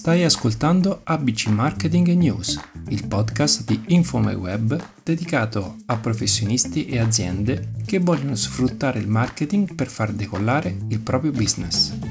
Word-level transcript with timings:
Stai 0.00 0.24
ascoltando 0.24 1.02
ABC 1.04 1.48
Marketing 1.48 2.08
News, 2.14 2.58
il 2.88 3.06
podcast 3.06 3.64
di 3.64 3.80
InfoMyWeb 3.88 4.82
dedicato 5.04 5.76
a 5.86 5.96
professionisti 5.98 6.86
e 6.86 6.98
aziende 6.98 7.72
che 7.84 7.98
vogliono 7.98 8.34
sfruttare 8.34 8.98
il 8.98 9.08
marketing 9.08 9.74
per 9.74 9.88
far 9.88 10.12
decollare 10.12 10.76
il 10.88 11.00
proprio 11.00 11.32
business. 11.32 12.09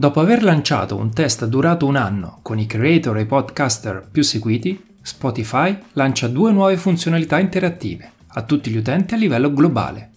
Dopo 0.00 0.20
aver 0.20 0.42
lanciato 0.42 0.96
un 0.96 1.12
test 1.12 1.44
durato 1.44 1.84
un 1.84 1.94
anno 1.94 2.38
con 2.40 2.58
i 2.58 2.64
creator 2.64 3.18
e 3.18 3.20
i 3.20 3.26
podcaster 3.26 4.08
più 4.10 4.22
seguiti, 4.22 4.82
Spotify 5.02 5.76
lancia 5.92 6.26
due 6.26 6.52
nuove 6.52 6.78
funzionalità 6.78 7.38
interattive 7.38 8.10
a 8.28 8.42
tutti 8.44 8.70
gli 8.70 8.78
utenti 8.78 9.12
a 9.12 9.18
livello 9.18 9.52
globale. 9.52 10.12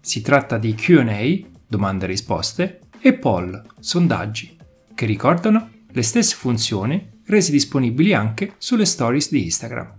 Si 0.00 0.20
tratta 0.20 0.56
di 0.56 0.76
QA, 0.76 1.48
domande 1.66 2.04
e 2.04 2.08
risposte, 2.10 2.82
e 3.00 3.14
poll, 3.14 3.60
sondaggi, 3.80 4.56
che 4.94 5.04
ricordano 5.04 5.68
le 5.88 6.02
stesse 6.02 6.36
funzioni 6.36 7.04
resi 7.26 7.50
disponibili 7.50 8.14
anche 8.14 8.54
sulle 8.58 8.84
stories 8.84 9.32
di 9.32 9.42
Instagram. 9.42 9.92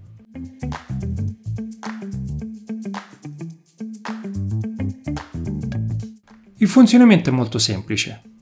Il 6.56 6.68
funzionamento 6.70 7.30
è 7.30 7.34
molto 7.34 7.58
semplice. 7.58 8.35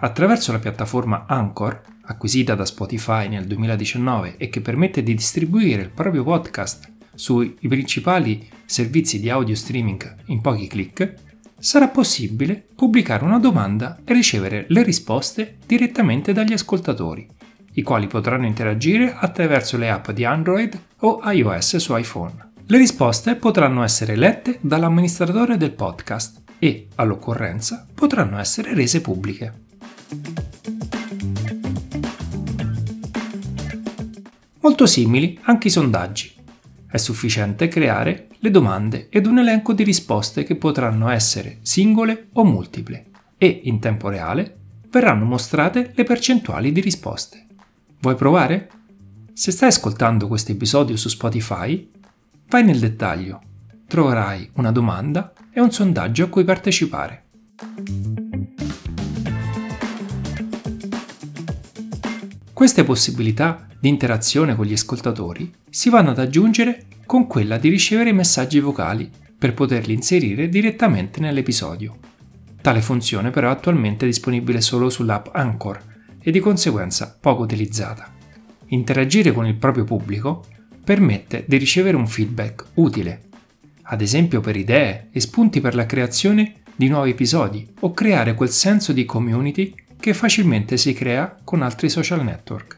Attraverso 0.00 0.52
la 0.52 0.60
piattaforma 0.60 1.24
Anchor, 1.26 1.80
acquisita 2.02 2.54
da 2.54 2.64
Spotify 2.64 3.28
nel 3.28 3.46
2019 3.46 4.36
e 4.36 4.48
che 4.48 4.60
permette 4.60 5.02
di 5.02 5.12
distribuire 5.12 5.82
il 5.82 5.90
proprio 5.90 6.22
podcast 6.22 6.88
sui 7.14 7.56
principali 7.60 8.48
servizi 8.64 9.18
di 9.18 9.28
audio 9.28 9.56
streaming 9.56 10.22
in 10.26 10.40
pochi 10.40 10.68
clic, 10.68 11.14
sarà 11.58 11.88
possibile 11.88 12.64
pubblicare 12.76 13.24
una 13.24 13.40
domanda 13.40 13.98
e 14.04 14.12
ricevere 14.12 14.66
le 14.68 14.84
risposte 14.84 15.56
direttamente 15.66 16.32
dagli 16.32 16.52
ascoltatori, 16.52 17.28
i 17.72 17.82
quali 17.82 18.06
potranno 18.06 18.46
interagire 18.46 19.12
attraverso 19.12 19.76
le 19.76 19.90
app 19.90 20.12
di 20.12 20.24
Android 20.24 20.80
o 20.98 21.20
iOS 21.24 21.76
su 21.78 21.96
iPhone. 21.96 22.52
Le 22.64 22.78
risposte 22.78 23.34
potranno 23.34 23.82
essere 23.82 24.14
lette 24.14 24.58
dall'amministratore 24.60 25.56
del 25.56 25.72
podcast 25.72 26.42
e, 26.60 26.86
all'occorrenza, 26.94 27.84
potranno 27.92 28.38
essere 28.38 28.74
rese 28.74 29.00
pubbliche. 29.00 29.66
Molto 34.60 34.86
simili 34.86 35.38
anche 35.42 35.68
i 35.68 35.70
sondaggi. 35.70 36.32
È 36.90 36.96
sufficiente 36.96 37.68
creare 37.68 38.26
le 38.38 38.50
domande 38.50 39.08
ed 39.08 39.26
un 39.26 39.38
elenco 39.38 39.72
di 39.72 39.84
risposte 39.84 40.42
che 40.42 40.56
potranno 40.56 41.08
essere 41.08 41.58
singole 41.62 42.28
o 42.32 42.44
multiple 42.44 43.06
e 43.38 43.60
in 43.64 43.78
tempo 43.78 44.08
reale 44.08 44.56
verranno 44.90 45.24
mostrate 45.24 45.92
le 45.94 46.02
percentuali 46.02 46.72
di 46.72 46.80
risposte. 46.80 47.46
Vuoi 48.00 48.16
provare? 48.16 48.70
Se 49.32 49.52
stai 49.52 49.68
ascoltando 49.68 50.26
questo 50.26 50.50
episodio 50.50 50.96
su 50.96 51.08
Spotify, 51.08 51.88
vai 52.48 52.64
nel 52.64 52.80
dettaglio. 52.80 53.40
Troverai 53.86 54.50
una 54.54 54.72
domanda 54.72 55.32
e 55.52 55.60
un 55.60 55.70
sondaggio 55.70 56.24
a 56.24 56.28
cui 56.28 56.42
partecipare. 56.42 57.26
Queste 62.52 62.82
possibilità 62.82 63.67
di 63.80 63.88
interazione 63.88 64.56
con 64.56 64.66
gli 64.66 64.72
ascoltatori 64.72 65.52
si 65.68 65.90
vanno 65.90 66.10
ad 66.10 66.18
aggiungere 66.18 66.86
con 67.06 67.26
quella 67.26 67.58
di 67.58 67.68
ricevere 67.68 68.12
messaggi 68.12 68.60
vocali 68.60 69.10
per 69.38 69.54
poterli 69.54 69.94
inserire 69.94 70.48
direttamente 70.48 71.20
nell'episodio. 71.20 71.96
Tale 72.60 72.80
funzione 72.80 73.30
però 73.30 73.48
è 73.48 73.52
attualmente 73.52 74.04
disponibile 74.04 74.60
solo 74.60 74.90
sull'app 74.90 75.28
Anchor 75.32 75.80
e 76.20 76.30
di 76.30 76.40
conseguenza 76.40 77.16
poco 77.20 77.42
utilizzata. 77.42 78.12
Interagire 78.66 79.32
con 79.32 79.46
il 79.46 79.54
proprio 79.54 79.84
pubblico 79.84 80.44
permette 80.84 81.44
di 81.46 81.56
ricevere 81.56 81.96
un 81.96 82.06
feedback 82.06 82.64
utile, 82.74 83.28
ad 83.82 84.02
esempio 84.02 84.40
per 84.40 84.56
idee 84.56 85.08
e 85.12 85.20
spunti 85.20 85.60
per 85.60 85.74
la 85.74 85.86
creazione 85.86 86.54
di 86.74 86.88
nuovi 86.88 87.10
episodi 87.10 87.66
o 87.80 87.92
creare 87.92 88.34
quel 88.34 88.50
senso 88.50 88.92
di 88.92 89.04
community 89.04 89.74
che 89.98 90.14
facilmente 90.14 90.76
si 90.76 90.92
crea 90.92 91.38
con 91.42 91.62
altri 91.62 91.88
social 91.88 92.22
network. 92.22 92.77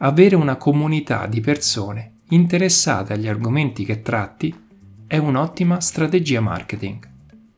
Avere 0.00 0.36
una 0.36 0.54
comunità 0.54 1.26
di 1.26 1.40
persone 1.40 2.18
interessate 2.28 3.14
agli 3.14 3.26
argomenti 3.26 3.84
che 3.84 4.00
tratti 4.00 4.54
è 5.08 5.16
un'ottima 5.16 5.80
strategia 5.80 6.40
marketing. 6.40 7.08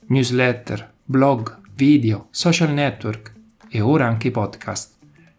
Newsletter, 0.07 0.91
blog, 1.05 1.61
video, 1.75 2.29
social 2.31 2.73
network 2.73 3.35
e 3.69 3.83
ora 3.83 4.07
anche 4.07 4.31
podcast, 4.31 4.97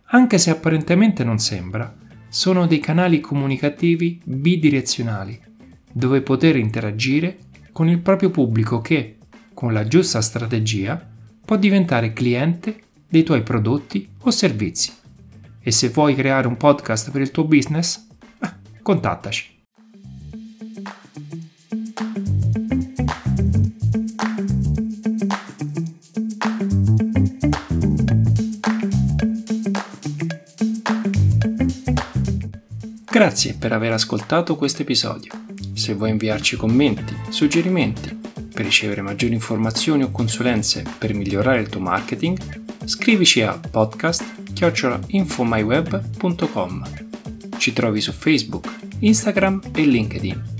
anche 0.09 0.38
se 0.38 0.51
apparentemente 0.51 1.23
non 1.23 1.40
sembra, 1.40 1.91
sono 2.29 2.67
dei 2.67 2.79
canali 2.79 3.19
comunicativi 3.19 4.22
bidirezionali 4.23 5.40
dove 5.91 6.22
poter 6.22 6.56
interagire 6.56 7.40
con 7.72 7.90
il 7.90 7.97
proprio 7.97 8.29
pubblico 8.29 8.79
che, 8.79 9.17
con 9.56 9.73
la 9.73 9.88
giusta 9.88 10.22
strategia, 10.22 11.03
può 11.44 11.56
diventare 11.56 12.13
cliente 12.13 12.79
dei 13.09 13.23
tuoi 13.23 13.41
prodotti 13.41 14.07
o 14.19 14.29
servizi. 14.29 15.00
E 15.63 15.72
se 15.72 15.89
vuoi 15.89 16.16
creare 16.16 16.47
un 16.47 16.57
podcast 16.57 17.11
per 17.11 17.22
il 17.22 17.29
tuo 17.29 17.44
business, 17.44 18.07
eh, 18.41 18.49
contattaci. 18.81 19.59
Grazie 33.11 33.53
per 33.53 33.72
aver 33.72 33.91
ascoltato 33.91 34.55
questo 34.55 34.81
episodio. 34.81 35.31
Se 35.73 35.93
vuoi 35.93 36.09
inviarci 36.09 36.55
commenti, 36.55 37.16
suggerimenti, 37.29 38.19
per 38.51 38.66
ricevere 38.66 39.01
maggiori 39.01 39.33
informazioni 39.33 40.01
o 40.01 40.09
consulenze 40.09 40.83
per 40.97 41.13
migliorare 41.13 41.61
il 41.61 41.69
tuo 41.69 41.81
marketing, 41.81 42.39
scrivici 42.85 43.43
a 43.43 43.59
podcast 43.59 44.41
chiocciolainfomyweb.com. 44.61 46.83
Ci 47.57 47.73
trovi 47.73 47.99
su 47.99 48.11
Facebook, 48.11 48.72
Instagram 48.99 49.59
e 49.73 49.81
LinkedIn. 49.83 50.59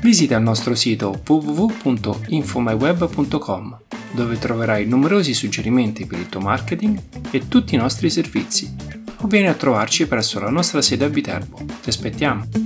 Visita 0.00 0.36
il 0.36 0.42
nostro 0.42 0.74
sito 0.74 1.22
www.infomyweb.com 1.24 3.78
dove 4.14 4.38
troverai 4.38 4.84
numerosi 4.86 5.32
suggerimenti 5.32 6.04
per 6.04 6.18
il 6.18 6.28
tuo 6.28 6.40
marketing 6.40 7.00
e 7.30 7.48
tutti 7.48 7.74
i 7.76 7.78
nostri 7.78 8.10
servizi 8.10 8.70
o 9.18 9.26
vieni 9.28 9.46
a 9.46 9.54
trovarci 9.54 10.08
presso 10.08 10.40
la 10.40 10.50
nostra 10.50 10.82
sede 10.82 11.04
a 11.04 11.08
Viterbo. 11.08 11.64
Ti 11.80 11.88
aspettiamo! 11.88 12.61